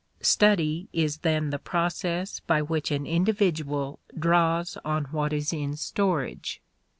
[0.23, 6.59] Study is then the process by which an individual draws on what is in storage.